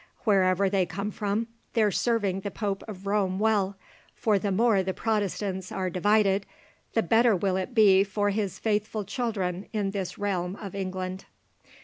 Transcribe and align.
Wherever 0.23 0.67
they 0.67 0.87
spring 0.87 1.11
from, 1.11 1.47
they're 1.73 1.91
serving 1.91 2.39
the 2.39 2.49
Pope 2.49 2.83
of 2.87 3.05
Rome 3.05 3.37
well, 3.37 3.77
for 4.15 4.39
the 4.39 4.51
more 4.51 4.81
the 4.81 4.95
Protestants 4.95 5.71
are 5.71 5.91
divided, 5.91 6.47
the 6.95 7.03
better 7.03 7.35
will 7.35 7.55
it 7.55 7.75
be 7.75 8.03
for 8.03 8.31
his 8.31 8.57
faithful 8.57 9.03
children 9.05 9.67
in 9.73 9.91
this 9.91 10.17
realm 10.17 10.55
of 10.55 10.73
England." 10.73 11.25